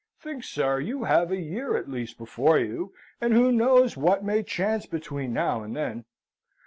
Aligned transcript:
Think, 0.19 0.43
sir, 0.43 0.79
you 0.79 1.03
have 1.03 1.29
a 1.29 1.37
year 1.39 1.77
at 1.77 1.87
least 1.87 2.17
before 2.17 2.57
you, 2.57 2.91
and 3.21 3.33
who 3.33 3.51
knows 3.51 3.95
what 3.95 4.23
may 4.23 4.41
chance 4.41 4.87
between 4.87 5.31
now 5.31 5.61
and 5.61 5.75
then. 5.75 6.05